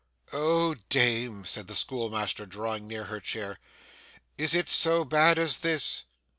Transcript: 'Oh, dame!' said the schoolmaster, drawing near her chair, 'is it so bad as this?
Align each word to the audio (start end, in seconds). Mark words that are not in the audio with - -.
'Oh, 0.33 0.73
dame!' 0.89 1.45
said 1.45 1.67
the 1.67 1.75
schoolmaster, 1.75 2.47
drawing 2.47 2.87
near 2.87 3.03
her 3.03 3.19
chair, 3.19 3.59
'is 4.35 4.55
it 4.55 4.67
so 4.67 5.05
bad 5.05 5.37
as 5.37 5.59
this? 5.59 6.05